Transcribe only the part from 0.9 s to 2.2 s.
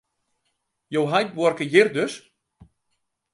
Jo heit buorke hjir dus?